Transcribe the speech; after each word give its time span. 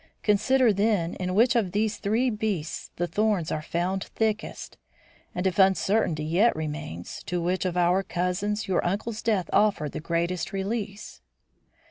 Consider, 0.23 0.73
then, 0.73 1.13
in 1.13 1.35
which 1.35 1.55
of 1.55 1.73
these 1.73 1.97
three 1.97 2.31
breasts 2.31 2.89
the 2.95 3.05
thorns 3.05 3.51
are 3.51 3.61
found 3.61 4.05
thickest; 4.05 4.75
and, 5.35 5.45
if 5.45 5.59
uncertainty 5.59 6.23
yet 6.23 6.55
remains, 6.55 7.21
to 7.27 7.39
which 7.39 7.65
of 7.65 7.75
your 7.75 8.01
cousins 8.01 8.67
your 8.67 8.83
uncle's 8.83 9.21
death 9.21 9.47
offered 9.53 9.91
the 9.91 9.99
greatest 9.99 10.51
release." 10.53 11.21